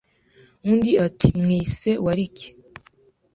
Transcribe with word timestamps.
Undi 0.69 0.91
ati: 1.07 1.27
“Mwise 1.41 1.89
warike” 2.05 2.47